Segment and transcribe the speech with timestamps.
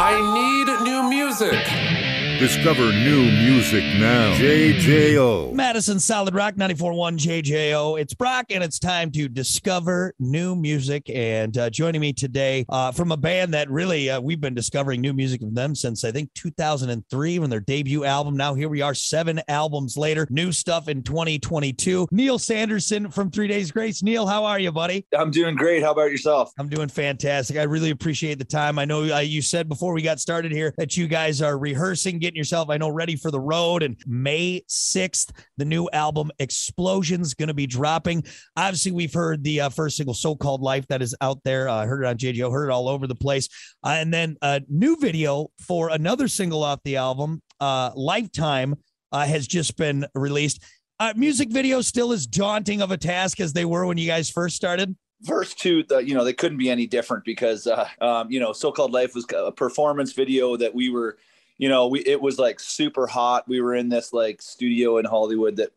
[0.00, 1.97] I need new music.
[2.38, 4.32] Discover new music now.
[4.36, 5.52] JJO.
[5.54, 8.00] Madison Solid Rock 94.1 JJO.
[8.00, 11.10] It's Brock, and it's time to discover new music.
[11.12, 15.00] And uh, joining me today uh, from a band that really uh, we've been discovering
[15.00, 18.36] new music from them since I think 2003 when their debut album.
[18.36, 22.06] Now here we are, seven albums later, new stuff in 2022.
[22.12, 24.00] Neil Sanderson from Three Days Grace.
[24.00, 25.04] Neil, how are you, buddy?
[25.12, 25.82] I'm doing great.
[25.82, 26.52] How about yourself?
[26.56, 27.56] I'm doing fantastic.
[27.56, 28.78] I really appreciate the time.
[28.78, 32.20] I know uh, you said before we got started here that you guys are rehearsing,
[32.28, 33.82] getting yourself, I know, ready for the road.
[33.82, 38.22] And May 6th, the new album Explosions going to be dropping.
[38.54, 41.70] Obviously, we've heard the uh, first single, So Called Life, that is out there.
[41.70, 43.48] I uh, heard it on JJO, heard it all over the place.
[43.82, 48.74] Uh, and then a new video for another single off the album, uh, Lifetime,
[49.10, 50.62] uh, has just been released.
[51.00, 54.28] Uh, music video still as daunting of a task as they were when you guys
[54.28, 58.30] first started verse two the, you know they couldn't be any different because uh, um,
[58.30, 61.18] you know so-called life was a performance video that we were
[61.58, 63.46] you know, we it was like super hot.
[63.48, 65.72] We were in this like studio in Hollywood that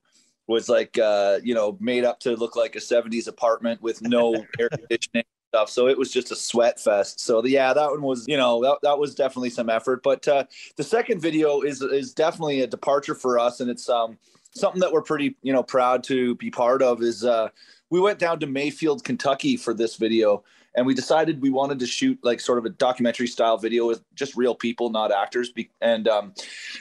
[0.48, 4.34] was like uh, you know, made up to look like a 70s apartment with no
[4.60, 5.70] air conditioning stuff.
[5.70, 7.20] So it was just a sweat fest.
[7.20, 10.02] So the, yeah, that one was, you know, that, that was definitely some effort.
[10.02, 10.46] But uh,
[10.78, 14.18] the second video is is definitely a departure for us, and it's um
[14.54, 17.02] something that we're pretty you know proud to be part of.
[17.02, 17.50] Is uh,
[17.90, 20.44] we went down to Mayfield, Kentucky for this video,
[20.76, 24.02] and we decided we wanted to shoot like sort of a documentary style video with
[24.16, 25.52] just real people, not actors.
[25.82, 26.34] And um,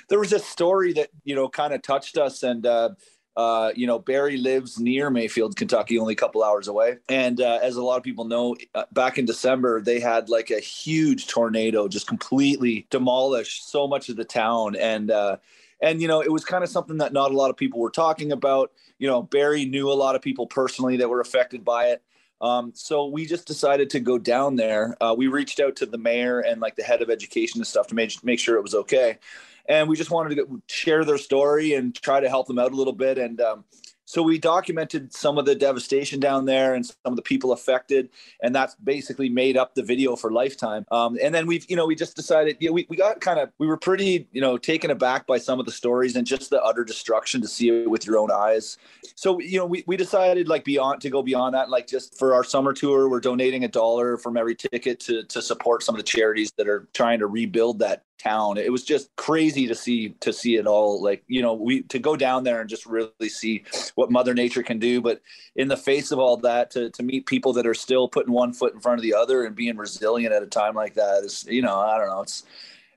[0.08, 2.91] there was a story that you know kind of touched us, and uh,
[3.36, 6.98] uh, you know Barry lives near Mayfield, Kentucky, only a couple hours away.
[7.08, 10.50] And uh, as a lot of people know, uh, back in December they had like
[10.50, 15.38] a huge tornado just completely demolish so much of the town, and uh,
[15.83, 17.91] and you know it was kind of something that not a lot of people were
[17.91, 18.70] talking about.
[18.98, 22.02] You know, Barry knew a lot of people personally that were affected by it
[22.41, 24.96] um, so we just decided to go down there.
[25.00, 27.86] Uh, we reached out to the mayor and like the head of education and stuff
[27.88, 29.19] to make make sure it was okay,
[29.66, 32.77] and we just wanted to share their story and try to help them out a
[32.77, 33.18] little bit.
[33.18, 33.64] And um,
[34.11, 38.08] so we documented some of the devastation down there and some of the people affected,
[38.42, 40.85] and that's basically made up the video for Lifetime.
[40.90, 43.39] Um, and then we've, you know, we just decided, you know, we, we got kind
[43.39, 46.51] of, we were pretty, you know, taken aback by some of the stories and just
[46.51, 48.79] the utter destruction to see it with your own eyes.
[49.14, 52.35] So, you know, we, we decided like beyond to go beyond that, like just for
[52.35, 56.01] our summer tour, we're donating a dollar from every ticket to to support some of
[56.01, 58.58] the charities that are trying to rebuild that town.
[58.58, 61.03] It was just crazy to see to see it all.
[61.03, 63.64] Like you know, we to go down there and just really see
[63.95, 65.01] what Mother Nature can do.
[65.01, 65.20] But
[65.57, 68.53] in the face of all that, to to meet people that are still putting one
[68.53, 71.47] foot in front of the other and being resilient at a time like that is,
[71.48, 72.23] you know, I don't know.
[72.23, 72.45] It's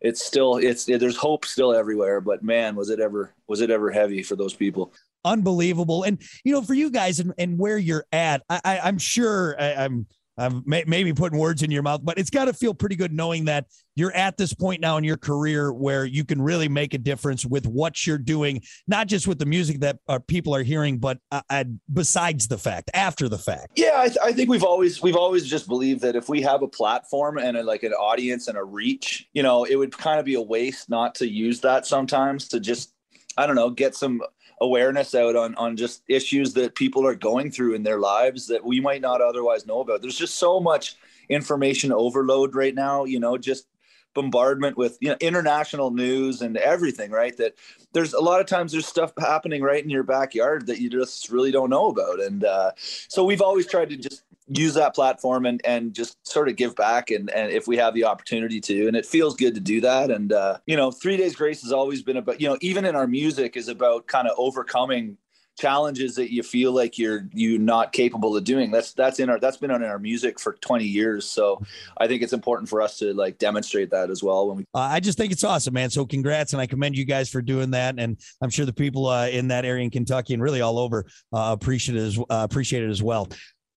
[0.01, 2.21] it's still it's there's hope still everywhere.
[2.21, 4.93] But man, was it ever was it ever heavy for those people?
[5.25, 6.03] Unbelievable.
[6.03, 9.55] And you know, for you guys and, and where you're at, I, I I'm sure
[9.59, 10.05] I, I'm
[10.37, 13.13] I'm may, maybe putting words in your mouth, but it's got to feel pretty good
[13.13, 16.93] knowing that you're at this point now in your career where you can really make
[16.93, 20.63] a difference with what you're doing, not just with the music that uh, people are
[20.63, 23.73] hearing, but uh, uh, besides the fact, after the fact.
[23.75, 26.63] Yeah, I, th- I, think we've always we've always just believed that if we have
[26.63, 30.19] a platform and a, like an audience and a reach, you know, it would kind
[30.19, 32.93] of be a waste not to use that sometimes to just
[33.37, 34.21] I don't know get some
[34.61, 38.63] awareness out on on just issues that people are going through in their lives that
[38.63, 40.01] we might not otherwise know about.
[40.01, 40.95] There's just so much
[41.29, 43.67] information overload right now, you know, just
[44.13, 47.55] bombardment with you know international news and everything right that
[47.93, 51.29] there's a lot of times there's stuff happening right in your backyard that you just
[51.29, 55.45] really don't know about and uh, so we've always tried to just use that platform
[55.45, 58.87] and and just sort of give back and and if we have the opportunity to
[58.87, 60.11] and it feels good to do that.
[60.11, 62.95] And uh, you know three days grace has always been about you know even in
[62.95, 65.17] our music is about kind of overcoming
[65.57, 68.71] challenges that you feel like you're you not capable of doing.
[68.71, 71.29] That's that's in our that's been in our music for 20 years.
[71.29, 71.61] So
[71.97, 74.79] i think it's important for us to like demonstrate that as well when we uh,
[74.79, 75.89] i just think it's awesome man.
[75.89, 77.95] So congrats and i commend you guys for doing that.
[77.97, 81.05] And i'm sure the people uh, in that area in kentucky and really all over
[81.31, 83.27] uh, appreciate it as uh, appreciate it as well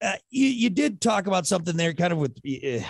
[0.06, 2.86] uh, you, you did talk about something there, kind of with uh,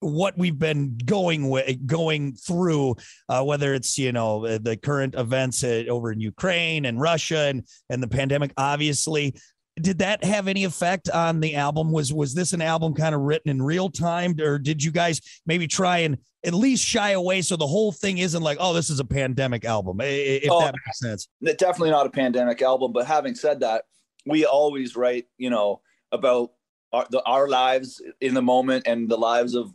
[0.00, 2.96] what we've been going with, going through,
[3.30, 7.46] uh, whether it's you know uh, the current events uh, over in Ukraine and Russia
[7.46, 8.52] and and the pandemic.
[8.58, 9.34] Obviously,
[9.80, 11.92] did that have any effect on the album?
[11.92, 15.20] Was was this an album kind of written in real time, or did you guys
[15.46, 18.90] maybe try and at least shy away so the whole thing isn't like, oh, this
[18.90, 21.28] is a pandemic album, if oh, that makes sense?
[21.42, 22.92] Definitely not a pandemic album.
[22.92, 23.84] But having said that,
[24.26, 25.80] we always write, you know
[26.12, 26.52] about
[26.92, 29.72] our, the, our lives in the moment and the lives of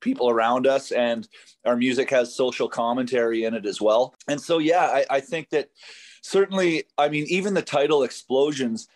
[0.00, 1.28] people around us and
[1.64, 4.14] our music has social commentary in it as well.
[4.28, 5.70] And so yeah i, I think that
[6.22, 8.88] certainly i mean even the title explosions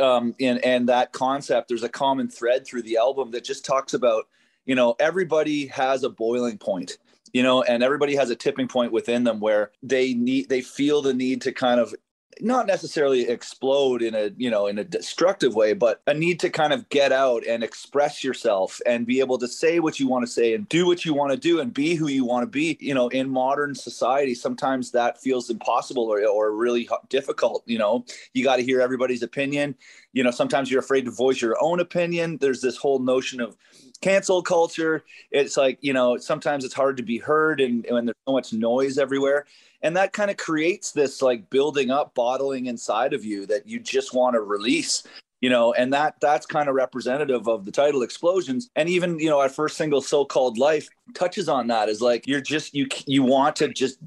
[0.00, 3.94] um, and and that concept there's a common thread through the album that just talks
[3.94, 4.24] about
[4.66, 6.98] you know everybody has a boiling point
[7.32, 11.00] you know and everybody has a tipping point within them where they need they feel
[11.00, 11.94] the need to kind of
[12.40, 16.50] not necessarily explode in a you know in a destructive way but a need to
[16.50, 20.24] kind of get out and express yourself and be able to say what you want
[20.24, 22.46] to say and do what you want to do and be who you want to
[22.46, 22.76] be.
[22.80, 28.04] You know in modern society sometimes that feels impossible or, or really difficult you know?
[28.34, 29.74] You got to hear everybody's opinion.
[30.12, 32.38] You know sometimes you're afraid to voice your own opinion.
[32.38, 33.56] There's this whole notion of
[34.00, 35.04] cancel culture.
[35.30, 38.52] It's like you know sometimes it's hard to be heard and when there's so much
[38.52, 39.46] noise everywhere.
[39.82, 43.78] And that kind of creates this like building up bottling inside of you that you
[43.78, 45.04] just want to release
[45.40, 48.70] you know and that that's kind of representative of the title explosions.
[48.76, 52.40] And even you know our first single so-called life touches on that is like you're
[52.40, 53.98] just you you want to just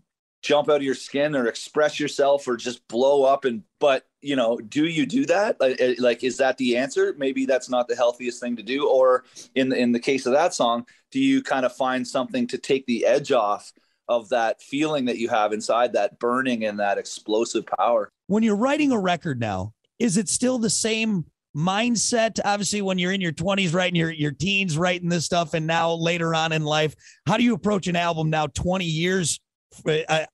[0.41, 4.35] jump out of your skin or express yourself or just blow up and but you
[4.35, 7.95] know do you do that like, eh, is that the answer maybe that's not the
[7.95, 9.23] healthiest thing to do or
[9.55, 12.57] in the, in the case of that song do you kind of find something to
[12.57, 13.71] take the edge off
[14.11, 18.11] of that feeling that you have inside that burning and that explosive power.
[18.27, 22.39] When you're writing a record now, is it still the same mindset?
[22.43, 25.93] Obviously, when you're in your 20s, writing your, your teens, writing this stuff, and now
[25.93, 26.93] later on in life,
[27.25, 29.39] how do you approach an album now 20 years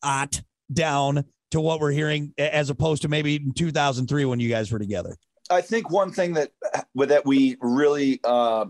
[0.04, 0.42] at
[0.72, 4.80] down to what we're hearing as opposed to maybe in 2003 when you guys were
[4.80, 5.16] together?
[5.50, 6.52] I think one thing that
[6.96, 8.66] that we really uh,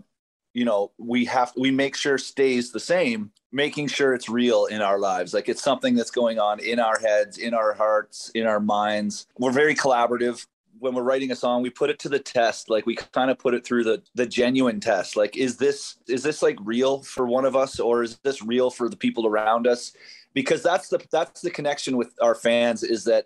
[0.54, 4.82] you know we have we make sure stays the same making sure it's real in
[4.82, 5.34] our lives.
[5.34, 9.28] Like it's something that's going on in our heads in our hearts in our minds.
[9.38, 10.46] We're very collaborative.
[10.80, 12.70] When we're writing a song we put it to the test.
[12.70, 15.16] Like we kind of put it through the the genuine test.
[15.16, 18.70] Like is this is this like real for one of us or is this real
[18.70, 19.94] for the people around us
[20.38, 23.26] because that's the that's the connection with our fans is that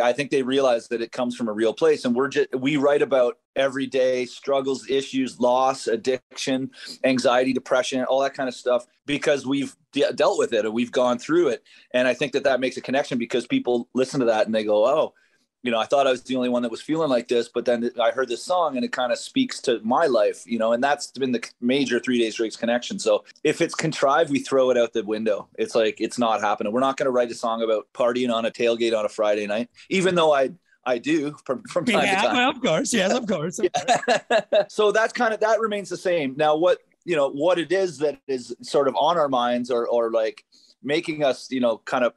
[0.00, 2.76] I think they realize that it comes from a real place, and we're just we
[2.76, 6.70] write about everyday struggles, issues, loss, addiction,
[7.02, 10.92] anxiety, depression, all that kind of stuff because we've de- dealt with it and we've
[10.92, 14.26] gone through it, and I think that that makes a connection because people listen to
[14.26, 15.12] that and they go, "Oh,
[15.64, 17.64] you know, I thought I was the only one that was feeling like this, but
[17.64, 20.74] then I heard this song and it kind of speaks to my life, you know,
[20.74, 22.98] and that's been the major three days Grace connection.
[22.98, 25.48] So if it's contrived, we throw it out the window.
[25.58, 26.70] It's like, it's not happening.
[26.70, 29.46] We're not going to write a song about partying on a tailgate on a Friday
[29.46, 30.50] night, even though I,
[30.84, 32.36] I do from, from time yeah, to time.
[32.36, 32.92] Well, of course.
[32.92, 33.58] Yes, of course.
[33.58, 33.72] Of
[34.28, 34.66] course.
[34.68, 36.34] so that's kind of, that remains the same.
[36.36, 39.88] Now, what, you know, what it is that is sort of on our minds or,
[39.88, 40.44] or like,
[40.84, 42.12] making us, you know, kind of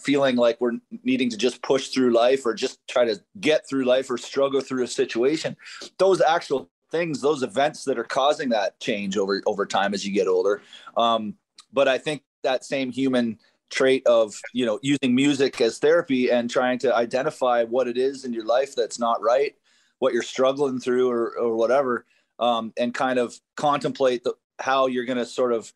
[0.00, 3.84] feeling like we're needing to just push through life or just try to get through
[3.84, 5.56] life or struggle through a situation.
[5.98, 10.12] Those actual things, those events that are causing that change over over time as you
[10.12, 10.62] get older.
[10.96, 11.34] Um,
[11.72, 13.38] but I think that same human
[13.70, 18.24] trait of you know using music as therapy and trying to identify what it is
[18.24, 19.54] in your life that's not right,
[20.00, 22.04] what you're struggling through or or whatever,
[22.40, 25.72] um, and kind of contemplate the, how you're going to sort of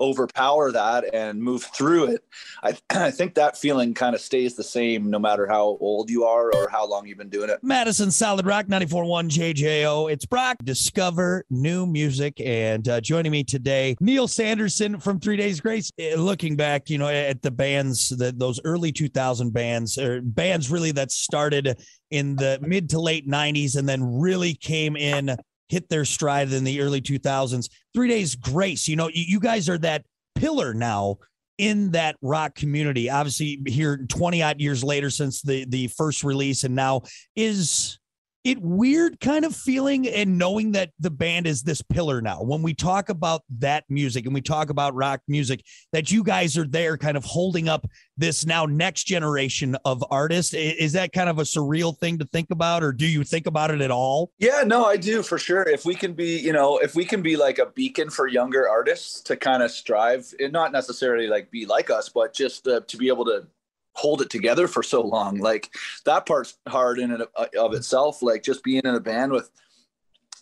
[0.00, 2.24] overpower that and move through it.
[2.62, 6.24] I, I think that feeling kind of stays the same no matter how old you
[6.24, 7.58] are or how long you've been doing it.
[7.62, 10.12] Madison Solid Rock 94.1 JJO.
[10.12, 10.56] It's Brock.
[10.64, 12.40] Discover new music.
[12.40, 15.90] And uh, joining me today, Neil Sanderson from Three Days Grace.
[16.00, 20.70] Uh, looking back, you know, at the bands, that those early 2000 bands, or bands
[20.70, 21.78] really that started
[22.10, 25.36] in the mid to late 90s and then really came in
[25.72, 27.70] hit their stride in the early 2000s.
[27.94, 30.04] Three Days Grace, you know, you guys are that
[30.34, 31.16] pillar now
[31.56, 33.08] in that rock community.
[33.08, 37.02] Obviously, here 20 odd years later since the the first release, and now
[37.34, 37.98] is
[38.44, 42.42] it weird kind of feeling and knowing that the band is this pillar now.
[42.42, 46.58] When we talk about that music and we talk about rock music that you guys
[46.58, 50.54] are there kind of holding up this now next generation of artists.
[50.54, 53.70] Is that kind of a surreal thing to think about or do you think about
[53.70, 54.30] it at all?
[54.38, 55.62] Yeah no i do for sure.
[55.62, 58.68] If we can be you know if we can be like a beacon for younger
[58.68, 62.80] artists to kind of strive and not necessarily like be like us but just uh,
[62.88, 63.46] to be able to
[63.94, 65.38] hold it together for so long.
[65.38, 67.26] Like that part's hard in and
[67.58, 68.22] of itself.
[68.22, 69.50] Like just being in a band with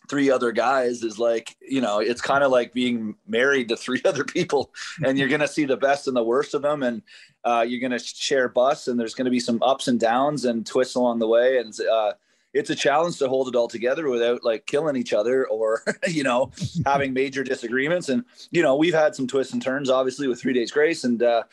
[0.09, 4.03] three other guys is like, you know, it's kind of like being married to three
[4.05, 4.73] other people
[5.05, 6.83] and you're going to see the best and the worst of them.
[6.83, 7.03] And
[7.45, 10.45] uh, you're going to share bus and there's going to be some ups and downs
[10.45, 11.59] and twists along the way.
[11.59, 12.13] And uh,
[12.53, 16.25] it's a challenge to hold it all together without like killing each other or, you
[16.25, 16.51] know,
[16.85, 18.09] having major disagreements.
[18.09, 21.23] And, you know, we've had some twists and turns obviously with three days grace and,
[21.23, 21.45] uh,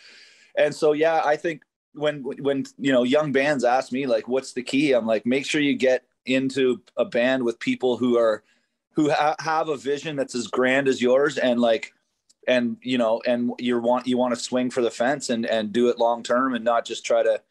[0.58, 1.62] and so, yeah, I think
[1.98, 4.94] when when you know young bands ask me like what's the key?
[4.94, 8.44] I'm like make sure you get into a band with people who are
[8.94, 11.94] who ha- have a vision that's as grand as yours and like
[12.48, 15.72] and you know and you want you want to swing for the fence and and
[15.72, 17.42] do it long term and not just try to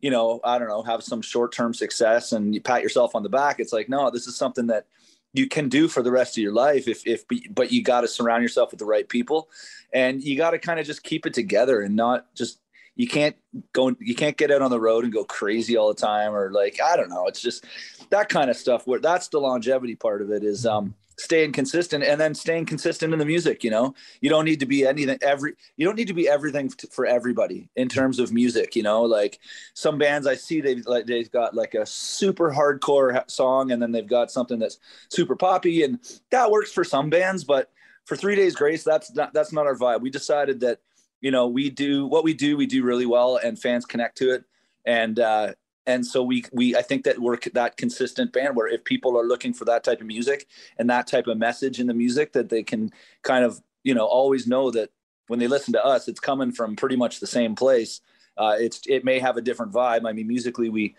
[0.00, 3.22] you know i don't know have some short term success and you pat yourself on
[3.22, 3.60] the back.
[3.60, 4.86] It's like no this is something that
[5.32, 8.08] you can do for the rest of your life if if but you got to
[8.08, 9.50] surround yourself with the right people
[9.92, 12.60] and you got to kind of just keep it together and not just
[12.96, 13.36] you can't
[13.72, 16.50] go you can't get out on the road and go crazy all the time or
[16.50, 17.26] like i don't know.
[17.26, 17.64] It's just
[18.10, 22.04] that kind of stuff where that's the longevity part of it is um staying consistent
[22.04, 23.94] and then staying consistent in the music you know?
[24.20, 27.68] You don't need to be anything every you don't need to be everything for everybody
[27.76, 29.02] in terms of music you know?
[29.02, 29.38] Like
[29.74, 33.92] some bands i see they've like they've got like a super hardcore song and then
[33.92, 34.78] they've got something that's
[35.10, 36.00] super poppy and
[36.30, 37.70] that works for some bands but
[38.06, 40.00] for three days grace that's not that's not our vibe.
[40.00, 40.80] We decided that
[41.20, 44.32] you know we do what we do we do really well and fans connect to
[44.32, 44.44] it.
[44.84, 45.54] And uh
[45.86, 49.26] and so we we I think that we're that consistent band where if people are
[49.26, 50.46] looking for that type of music
[50.78, 52.90] and that type of message in the music that they can
[53.22, 54.90] kind of you know always know that
[55.28, 58.00] when they listen to us it's coming from pretty much the same place.
[58.38, 60.06] Uh, it's it may have a different vibe.
[60.06, 60.94] I mean musically we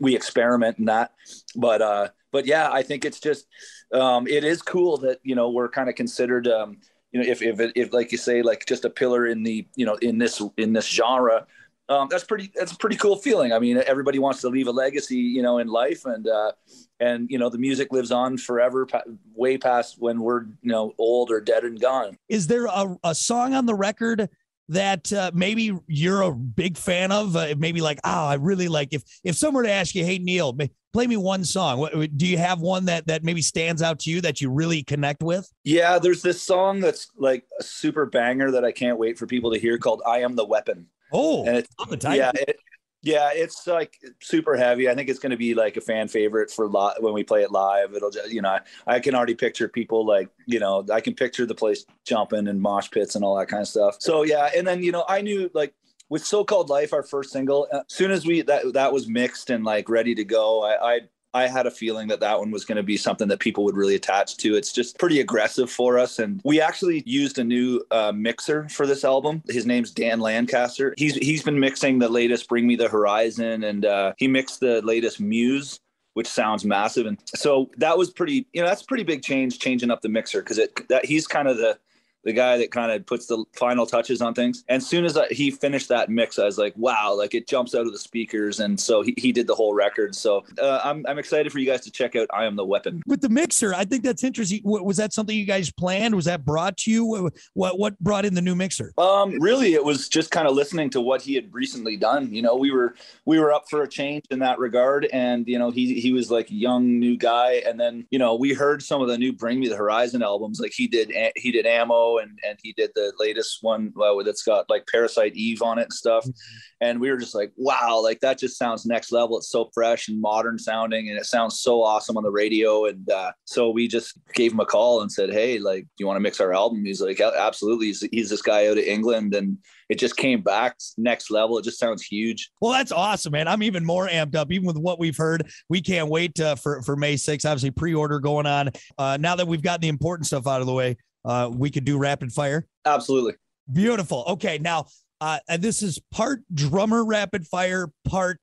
[0.00, 1.12] we experiment in that.
[1.54, 3.46] But uh but yeah I think it's just
[3.92, 6.78] um it is cool that you know we're kind of considered um
[7.12, 9.86] you know if if if like you say like just a pillar in the you
[9.86, 11.46] know in this in this genre
[11.90, 13.52] um, that's pretty that's a pretty cool feeling.
[13.52, 16.52] I mean, everybody wants to leave a legacy, you know, in life, and uh,
[17.00, 18.86] and you know, the music lives on forever,
[19.34, 22.16] way past when we're you know old or dead and gone.
[22.28, 24.28] Is there a, a song on the record?
[24.70, 28.88] That uh, maybe you're a big fan of, uh, maybe like, oh, I really like.
[28.92, 30.56] If if someone were to ask you, hey Neil,
[30.92, 31.78] play me one song.
[31.78, 34.82] What, do you have one that that maybe stands out to you that you really
[34.82, 35.50] connect with?
[35.64, 39.52] Yeah, there's this song that's like a super banger that I can't wait for people
[39.52, 42.60] to hear called "I Am the Weapon." Oh, and it's yeah, it,
[43.02, 44.88] yeah, it's like super heavy.
[44.88, 47.42] I think it's going to be like a fan favorite for li- when we play
[47.42, 47.94] it live.
[47.94, 51.14] It'll just, you know, I, I, can already picture people like, you know, I can
[51.14, 53.96] picture the place jumping and mosh pits and all that kind of stuff.
[54.00, 55.72] So yeah, and then you know, I knew like
[56.10, 59.64] with so-called life, our first single, as soon as we that that was mixed and
[59.64, 61.00] like ready to go, I, I
[61.34, 63.76] I had a feeling that that one was going to be something that people would
[63.76, 64.56] really attach to.
[64.56, 66.18] It's just pretty aggressive for us.
[66.18, 69.42] And we actually used a new uh, mixer for this album.
[69.48, 70.94] His name's Dan Lancaster.
[70.96, 74.82] He's he's been mixing the latest Bring Me the Horizon, and uh, he mixed the
[74.82, 75.80] latest Muse
[76.14, 77.06] which sounds massive.
[77.06, 80.40] And so that was pretty, you know, that's pretty big change, changing up the mixer
[80.42, 81.78] because it that he's kind of the
[82.24, 84.64] the guy that kind of puts the final touches on things.
[84.68, 87.48] And as soon as I, he finished that mix, I was like, wow, like it
[87.48, 88.60] jumps out of the speakers.
[88.60, 90.14] And so he, he did the whole record.
[90.14, 93.02] So uh, I'm, I'm excited for you guys to check out I Am the Weapon.
[93.06, 94.60] With the mixer, I think that's interesting.
[94.64, 96.14] Was that something you guys planned?
[96.14, 97.30] Was that brought to you?
[97.54, 98.92] What, what brought in the new mixer?
[98.98, 102.32] Um, really, it was just kind of listening to what he had recently done.
[102.34, 105.08] You know, we were, we were up for a change in that regard.
[105.12, 107.62] And, you know, he, he was like a young new guy.
[107.66, 110.60] And then, you know, we heard some of the new Bring Me the Horizon albums.
[110.60, 114.42] Like he did, he did amo and and he did the latest one uh, that's
[114.42, 116.24] got like Parasite Eve on it and stuff.
[116.24, 116.56] Mm-hmm.
[116.82, 119.36] And we were just like, wow, like that just sounds next level.
[119.36, 122.86] It's so fresh and modern sounding, and it sounds so awesome on the radio.
[122.86, 126.06] And uh, so we just gave him a call and said, hey, like, do you
[126.06, 126.84] want to mix our album?
[126.84, 127.86] He's like, absolutely.
[127.86, 129.58] He's, he's this guy out of England, and
[129.90, 131.58] it just came back next level.
[131.58, 132.50] It just sounds huge.
[132.60, 133.48] Well, that's awesome, man.
[133.48, 135.50] I'm even more amped up, even with what we've heard.
[135.68, 137.44] We can't wait uh, for for May 6th.
[137.44, 138.70] Obviously, pre-order going on.
[138.96, 141.84] Uh, now that we've gotten the important stuff out of the way, uh, we could
[141.84, 142.66] do rapid fire?
[142.84, 143.34] Absolutely.
[143.72, 144.24] Beautiful.
[144.28, 144.58] Okay.
[144.58, 144.86] Now,
[145.20, 148.40] uh, and this is part drummer rapid fire, part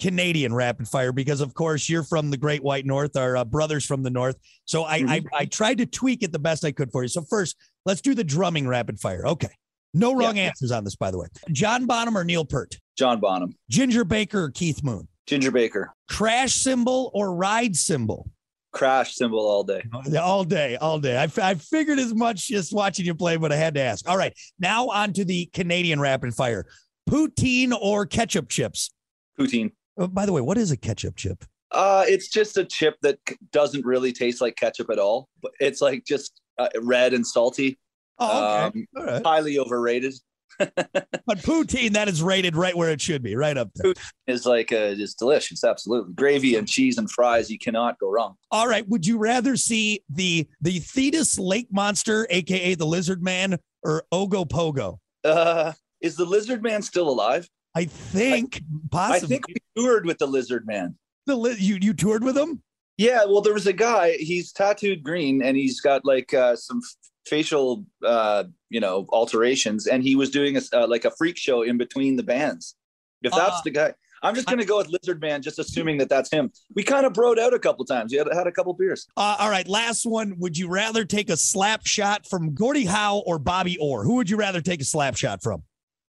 [0.00, 3.84] Canadian rapid fire, because of course you're from the Great White North, our uh, brothers
[3.84, 4.36] from the North.
[4.64, 5.10] So I, mm-hmm.
[5.10, 7.08] I, I tried to tweak it the best I could for you.
[7.08, 9.26] So first, let's do the drumming rapid fire.
[9.26, 9.50] Okay.
[9.94, 10.44] No wrong yeah.
[10.44, 11.26] answers on this, by the way.
[11.50, 12.76] John Bonham or Neil Peart?
[12.98, 13.54] John Bonham.
[13.70, 15.08] Ginger Baker or Keith Moon?
[15.26, 15.94] Ginger Baker.
[16.08, 18.28] Crash cymbal or ride cymbal?
[18.76, 19.82] Crash cymbal all day.
[20.20, 21.16] All day, all day.
[21.16, 24.08] I, I figured as much just watching you play, but I had to ask.
[24.08, 26.66] All right, now on to the Canadian rapid fire:
[27.08, 28.90] poutine or ketchup chips?
[29.38, 29.72] Poutine.
[29.96, 31.44] Oh, by the way, what is a ketchup chip?
[31.72, 33.18] Uh, it's just a chip that
[33.50, 35.28] doesn't really taste like ketchup at all.
[35.42, 37.78] But it's like just uh, red and salty.
[38.18, 38.86] Oh, okay.
[38.96, 40.14] Um, Highly overrated.
[40.58, 43.92] But poutine, that is rated right where it should be, right up there.
[43.92, 46.14] Poutine is like uh, it's delicious, absolutely.
[46.14, 48.34] Gravy and cheese and fries, you cannot go wrong.
[48.50, 53.58] All right, would you rather see the the Thetis Lake Monster, aka the Lizard Man,
[53.82, 54.98] or Ogopogo?
[55.24, 57.48] Uh, is the Lizard Man still alive?
[57.74, 58.60] I think I,
[58.90, 59.26] possibly.
[59.26, 60.96] I think we toured with the Lizard Man.
[61.26, 62.62] The li- you you toured with him?
[62.98, 64.12] Yeah, well, there was a guy.
[64.12, 66.80] He's tattooed green, and he's got like uh, some
[67.26, 71.62] facial uh you know alterations and he was doing a uh, like a freak show
[71.62, 72.76] in between the bands.
[73.22, 75.98] If that's uh, the guy i'm just going to go with lizard man just assuming
[75.98, 76.50] that that's him.
[76.74, 78.12] We kind of broed out a couple times.
[78.12, 79.06] You had, had a couple beers.
[79.16, 80.36] Uh, all right last one.
[80.38, 84.04] Would you rather take a slap shot from gordie howe or bobby orr?
[84.04, 85.62] Who would you rather take a slap shot from?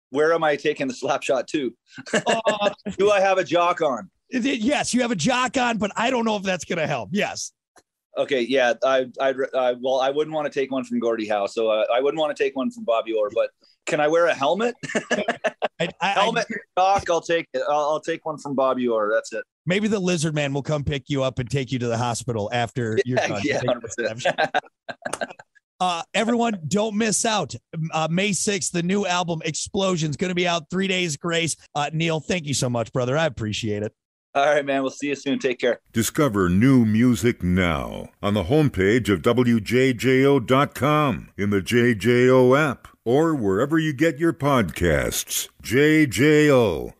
[0.10, 1.74] Where am i taking the slap shot to?
[2.14, 4.10] Uh, do i have a jock on?
[4.30, 7.10] Yes you have a jock on but i don't know if that's going to help.
[7.12, 7.52] Yes
[8.18, 11.48] Okay, yeah, I, I, I, well, I wouldn't want to take one from Gordie Howe,
[11.48, 13.30] so uh, I wouldn't want to take one from Bobby Orr.
[13.34, 13.50] But
[13.86, 14.76] can I wear a helmet?
[15.80, 17.10] I, I, helmet, Doc.
[17.10, 17.62] I'll take it.
[17.68, 19.12] I'll, I'll, take one from Bobby Orr.
[19.14, 19.44] That's it.
[19.66, 22.50] Maybe the Lizard Man will come pick you up and take you to the hospital
[22.54, 24.22] after yeah, you're done.
[24.24, 24.48] Yeah,
[25.82, 27.54] uh, everyone, don't miss out.
[27.92, 30.70] Uh, May 6th, the new album Explosion is going to be out.
[30.70, 31.58] Three days grace.
[31.76, 33.18] Uh, Neil, thank you so much, brother.
[33.18, 33.94] I appreciate it.
[34.36, 34.82] All right, man.
[34.82, 35.40] We'll see you soon.
[35.40, 35.80] Take care.
[35.94, 39.70] Discover new music now on the homepage of WJJO.com,
[41.38, 45.48] in the JJO app, or wherever you get your podcasts.
[45.64, 46.94] JJO